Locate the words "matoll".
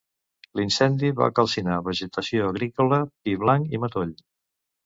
3.85-4.19